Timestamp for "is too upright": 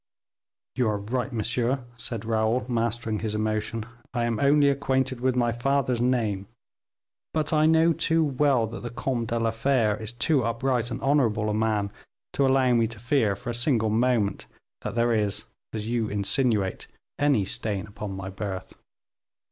9.97-10.89